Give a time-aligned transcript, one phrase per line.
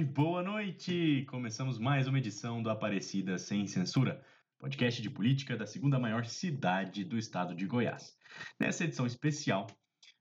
[0.00, 1.26] boa noite!
[1.28, 4.24] Começamos mais uma edição do Aparecida Sem Censura,
[4.58, 8.16] podcast de política da segunda maior cidade do estado de Goiás.
[8.58, 9.66] Nessa edição especial,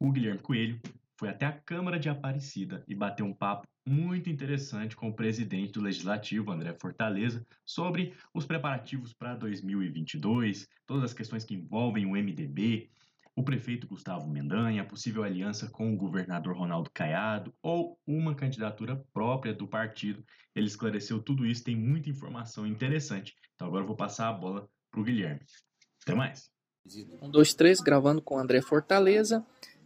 [0.00, 0.80] o Guilherme Coelho
[1.16, 5.72] foi até a Câmara de Aparecida e bateu um papo muito interessante com o presidente
[5.72, 12.16] do Legislativo, André Fortaleza, sobre os preparativos para 2022, todas as questões que envolvem o
[12.16, 12.90] MDB,
[13.34, 19.54] o prefeito Gustavo Mendanha, possível aliança com o governador Ronaldo Caiado ou uma candidatura própria
[19.54, 20.22] do partido.
[20.54, 23.34] Ele esclareceu tudo isso, tem muita informação interessante.
[23.54, 25.40] Então agora eu vou passar a bola para o Guilherme.
[26.02, 26.50] Até mais.
[27.22, 29.44] Um, dois, três, gravando com o André Fortaleza.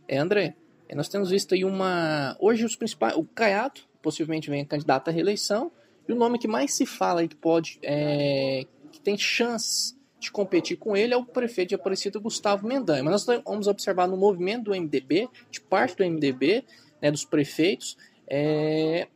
[0.08, 0.56] É, André,
[0.94, 2.36] nós temos visto aí uma.
[2.41, 3.14] Hoje os principais.
[3.16, 5.70] O Caiado possivelmente vem candidato à reeleição.
[6.08, 7.78] E o nome que mais se fala aí que pode.
[7.83, 8.66] É...
[8.91, 13.02] que tem chances de competir com ele é o prefeito de Aparecida, Gustavo Mendanha.
[13.05, 16.65] Mas nós vamos observar no movimento do MDB, de parte do MDB,
[17.00, 19.08] né, dos prefeitos, é,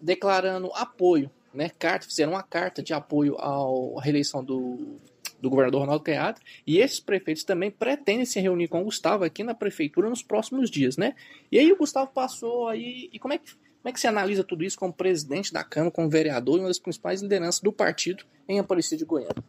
[0.00, 4.98] declarando apoio, né, carta, fizeram uma carta de apoio à reeleição do,
[5.40, 9.42] do governador Ronaldo Caiado, e esses prefeitos também pretendem se reunir com o Gustavo aqui
[9.42, 11.14] na prefeitura nos próximos dias, né?
[11.50, 14.44] E aí o Gustavo passou aí, e como é que, como é que se analisa
[14.44, 18.24] tudo isso como presidente da Câmara, como vereador e uma das principais lideranças do partido
[18.48, 19.42] em Aparecida de Goiânia?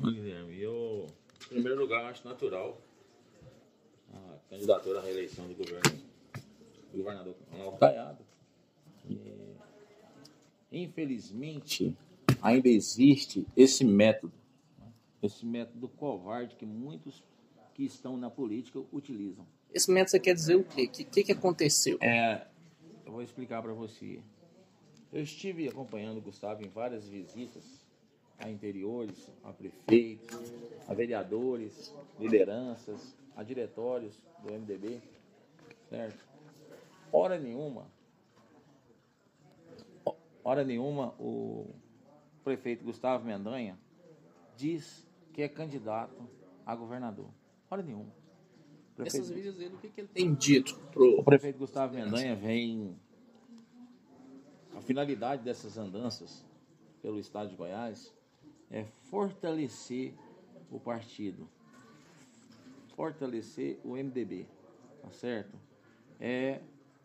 [0.00, 1.06] Guilherme, eu,
[1.44, 2.80] em primeiro lugar, acho natural
[4.12, 6.02] a candidatura à reeleição do governo
[6.90, 8.24] do governador Ronaldo Caiado.
[9.08, 9.56] E,
[10.70, 11.96] infelizmente,
[12.40, 14.32] ainda existe esse método,
[15.22, 17.22] esse método covarde que muitos
[17.74, 19.46] que estão na política utilizam.
[19.72, 20.84] Esse método você quer dizer o quê?
[20.84, 21.96] O que, que, que aconteceu?
[22.00, 22.46] É,
[23.06, 24.20] eu vou explicar para você.
[25.12, 27.81] Eu estive acompanhando o Gustavo em várias visitas
[28.42, 30.52] a interiores, a prefeitos,
[30.88, 35.00] a vereadores, lideranças, a diretórios do MDB,
[35.88, 36.26] certo?
[37.12, 37.86] Hora nenhuma,
[40.42, 41.72] hora nenhuma o
[42.42, 43.78] prefeito Gustavo Mendanha
[44.56, 46.28] diz que é candidato
[46.66, 47.28] a governador.
[47.70, 48.12] Hora nenhuma.
[48.96, 49.22] Prefeito...
[49.22, 50.76] Nessas vídeos dele, o que, que ele tem dito?
[50.90, 51.20] Pro...
[51.20, 52.96] O prefeito Gustavo Mendanha vem.
[54.74, 56.44] A finalidade dessas andanças
[57.00, 58.12] pelo estado de Goiás
[58.72, 60.14] é fortalecer
[60.70, 61.46] o partido,
[62.96, 64.46] fortalecer o MDB,
[65.02, 65.56] tá certo?
[66.18, 66.60] É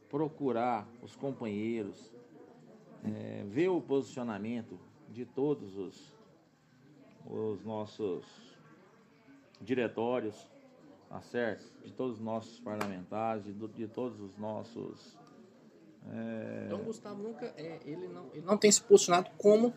[0.09, 2.11] procurar os companheiros,
[3.03, 4.79] é, ver o posicionamento
[5.09, 6.13] de todos os,
[7.25, 8.25] os nossos
[9.59, 10.49] diretórios,
[11.09, 11.65] tá certo?
[11.83, 15.17] De todos os nossos parlamentares, de, de todos os nossos.
[16.09, 16.63] É...
[16.67, 17.47] Então, Gustavo nunca.
[17.57, 19.73] É, ele, não, ele não tem se posicionado como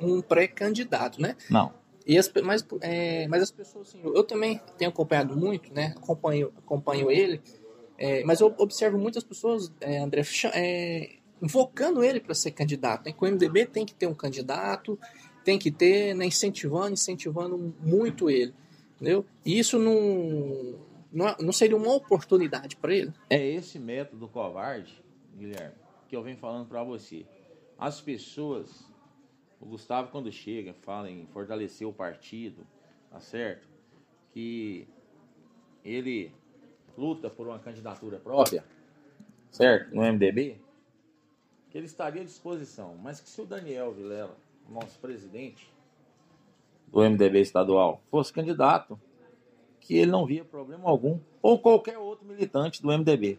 [0.00, 1.36] um pré-candidato, né?
[1.50, 1.72] Não.
[2.06, 5.94] E as, mas, é, mas as pessoas, assim, eu também tenho acompanhado muito, né?
[5.96, 7.40] Acompanho, acompanho ele,
[7.98, 10.22] é, mas eu observo muitas pessoas, é, André,
[10.54, 13.04] é, invocando ele para ser candidato.
[13.04, 13.12] Né?
[13.12, 14.98] Que o MDB tem que ter um candidato,
[15.44, 18.54] tem que ter, né, incentivando, incentivando muito ele.
[18.94, 19.26] Entendeu?
[19.44, 20.78] E isso não,
[21.12, 23.12] não, não seria uma oportunidade para ele?
[23.28, 25.02] É esse método covarde,
[25.36, 25.74] Guilherme,
[26.08, 27.26] que eu venho falando para você.
[27.78, 28.88] As pessoas
[29.60, 32.66] o Gustavo, quando chega, fala em fortalecer o partido,
[33.10, 33.68] tá certo?
[34.32, 34.86] Que
[35.84, 36.32] ele
[36.96, 38.64] luta por uma candidatura própria,
[39.50, 39.94] certo?
[39.94, 40.60] No MDB,
[41.70, 42.96] que ele estaria à disposição.
[42.96, 44.36] Mas que se o Daniel Vilela,
[44.68, 45.72] nosso presidente
[46.86, 49.00] do MDB estadual, fosse candidato,
[49.80, 53.38] que ele não via problema algum, ou qualquer outro militante do MDB.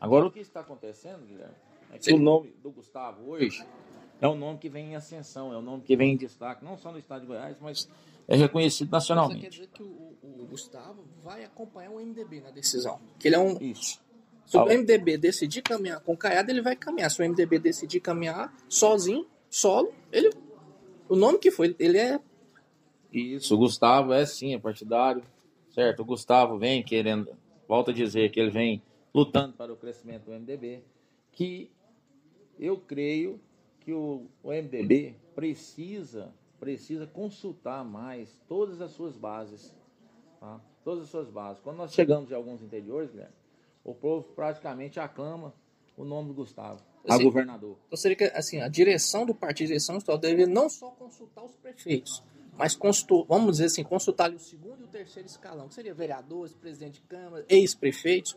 [0.00, 1.54] Agora, o que está acontecendo, Guilherme,
[1.90, 2.14] é que Sim.
[2.14, 3.64] o nome do Gustavo hoje
[4.20, 6.76] é um nome que vem em ascensão, é um nome que vem em destaque, não
[6.76, 7.88] só no estado de Goiás, mas
[8.26, 9.46] é reconhecido nacionalmente.
[9.46, 13.00] Isso quer dizer que o, o, Gustavo vai acompanhar o MDB na decisão.
[13.18, 13.56] Que ele é um.
[13.58, 14.00] Isso.
[14.44, 17.10] Se o MDB decidir caminhar com o Caiado, ele vai caminhar.
[17.10, 20.30] Se o MDB decidir caminhar sozinho, solo, ele.
[21.08, 22.20] O nome que foi, ele é.
[23.12, 25.22] Isso, o Gustavo é sim, é partidário,
[25.70, 26.00] certo?
[26.00, 27.28] O Gustavo vem querendo,
[27.66, 28.82] volta a dizer que ele vem
[29.14, 30.82] lutando para o crescimento do MDB,
[31.32, 31.70] que
[32.58, 33.40] eu creio
[33.88, 36.30] que o, o MDB precisa,
[36.60, 39.74] precisa consultar mais todas as suas bases.
[40.38, 40.60] Tá?
[40.84, 41.62] Todas as suas bases.
[41.62, 43.32] Quando nós chegamos em alguns interiores, Guilherme,
[43.82, 45.54] o povo praticamente aclama
[45.96, 47.78] o nome do Gustavo, a assim, governador.
[47.86, 51.42] Então seria que assim, a direção do partido, a direção estadual, deve não só consultar
[51.42, 52.22] os prefeitos,
[52.58, 56.52] mas consultar, vamos dizer assim, consultar o segundo e o terceiro escalão, que seria vereadores,
[56.52, 58.36] presidente de Câmara, ex-prefeitos,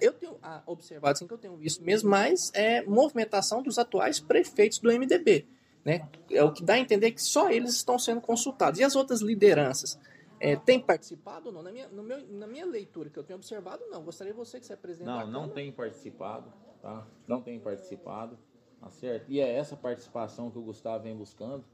[0.00, 4.20] eu tenho ah, observado, assim, que eu tenho visto mesmo, mais é movimentação dos atuais
[4.20, 5.46] prefeitos do MDB.
[5.84, 6.08] Né?
[6.30, 8.80] É o que dá a entender que só eles estão sendo consultados.
[8.80, 9.98] E as outras lideranças
[10.40, 11.62] é, têm participado ou não?
[11.62, 14.02] Na minha, no meu, na minha leitura que eu tenho observado, não.
[14.02, 15.30] Gostaria você que se apresentasse.
[15.30, 17.06] Não, não tem participado, tá?
[17.28, 18.38] Não tem participado.
[18.80, 19.30] Tá certo?
[19.30, 21.64] E é essa participação que o Gustavo vem buscando.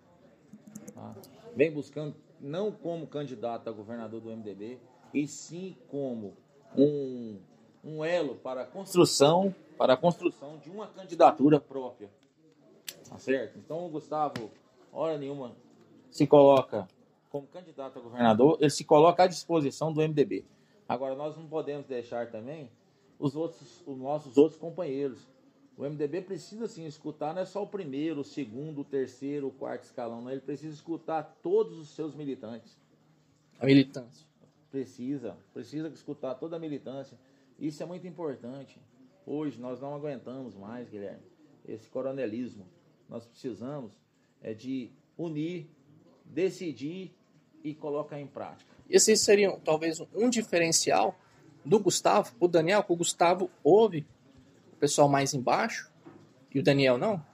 [0.94, 1.16] Tá?
[1.56, 4.78] Vem buscando não como candidato a governador do MDB,
[5.12, 6.36] e sim como
[6.76, 7.40] um,
[7.84, 12.10] um elo para a construção, para a construção de uma candidatura própria.
[13.08, 13.58] Tá certo?
[13.58, 14.50] Então o Gustavo,
[14.92, 15.52] hora nenhuma,
[16.10, 16.86] se coloca
[17.30, 20.44] como candidato a governador, ele se coloca à disposição do MDB.
[20.88, 22.68] Agora nós não podemos deixar também
[23.18, 25.28] os outros, os nossos outros companheiros.
[25.76, 29.52] O MDB precisa sim escutar, não é só o primeiro, o segundo, o terceiro, o
[29.52, 30.30] quarto escalão, não.
[30.30, 32.76] ele precisa escutar todos os seus militantes.
[33.58, 34.26] A militância.
[34.70, 37.16] Precisa, precisa escutar toda a militância.
[37.60, 38.80] Isso é muito importante.
[39.26, 41.22] Hoje nós não aguentamos mais, Guilherme,
[41.68, 42.66] esse coronelismo.
[43.08, 43.92] Nós precisamos
[44.42, 45.68] é de unir,
[46.24, 47.14] decidir
[47.62, 48.70] e colocar em prática.
[48.88, 51.14] Esse seria talvez um diferencial
[51.64, 54.06] do Gustavo, o Daniel, que o Gustavo ouve
[54.72, 55.92] o pessoal mais embaixo
[56.52, 57.24] e o Daniel não?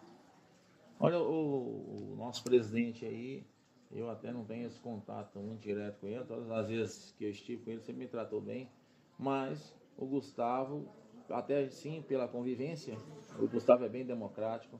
[0.98, 3.46] Olha, o, o nosso presidente aí,
[3.92, 7.30] eu até não tenho esse contato muito direto com ele, todas as vezes que eu
[7.30, 8.68] estive com ele, sempre me tratou bem,
[9.16, 10.88] mas o Gustavo,
[11.30, 12.98] até sim pela convivência,
[13.38, 14.78] o Gustavo é bem democrático,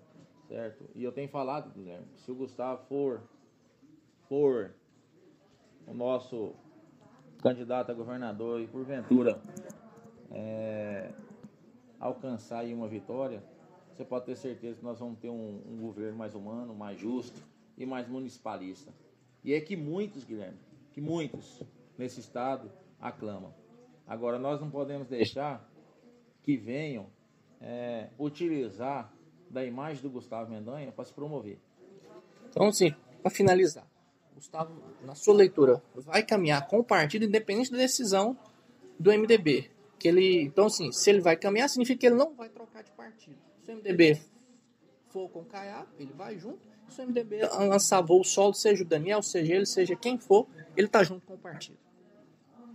[0.49, 0.85] certo?
[0.95, 3.23] E eu tenho falado, Guilherme, se o Gustavo for,
[4.29, 4.75] for
[5.87, 6.55] o nosso
[7.43, 9.41] candidato a governador e porventura
[10.31, 11.13] é,
[11.99, 13.43] alcançar aí uma vitória,
[13.93, 17.43] você pode ter certeza que nós vamos ter um, um governo mais humano, mais justo
[17.79, 18.93] e mais municipalista.
[19.43, 20.59] E é que muitos, Guilherme,
[20.93, 21.63] que muitos
[21.97, 22.71] nesse estado
[23.01, 23.55] aclamam.
[24.07, 25.69] Agora, nós não podemos deixar
[26.43, 27.07] que venham
[27.61, 29.13] é, utilizar
[29.51, 31.59] da imagem do Gustavo Mendanha para se promover.
[32.49, 33.87] Então, sim, para finalizar,
[34.35, 34.73] Gustavo,
[35.03, 38.37] na sua leitura, vai caminhar com o partido independente da decisão
[38.99, 39.71] do MDB.
[39.99, 42.91] Que ele, então, assim, se ele vai caminhar, significa que ele não vai trocar de
[42.93, 43.37] partido.
[43.65, 44.21] Se o MDB
[45.09, 46.61] for com o Caiado, ele vai junto.
[46.89, 50.87] Se o MDB lançar voo solo, seja o Daniel, seja ele, seja quem for, ele
[50.87, 51.79] tá junto com o partido.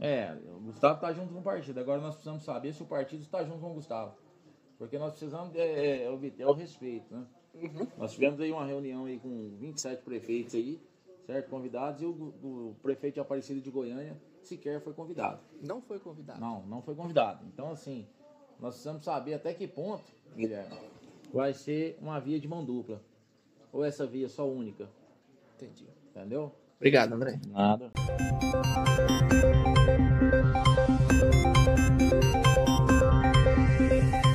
[0.02, 1.80] É, o Gustavo tá junto com o partido.
[1.80, 4.16] Agora nós precisamos saber se o partido está junto com o Gustavo.
[4.80, 7.24] Porque nós precisamos é, é, obter o respeito, né?
[7.54, 7.88] Uhum.
[8.00, 10.82] Nós tivemos aí uma reunião aí com 27 prefeitos aí,
[11.28, 11.50] certo?
[11.50, 15.40] Convidados, e o, o prefeito de Aparecida de Goiânia sequer foi convidado.
[15.62, 16.40] Não foi convidado?
[16.40, 17.46] Não, não foi convidado.
[17.54, 18.08] Então, assim,
[18.60, 20.04] nós precisamos saber até que ponto,
[20.36, 20.76] Guilherme,
[21.32, 23.00] vai ser uma via de mão dupla.
[23.72, 24.90] Ou essa via só única.
[25.56, 25.88] Entendi.
[26.10, 26.52] Entendeu?
[26.78, 27.40] Obrigado, André.
[27.48, 27.92] Nada.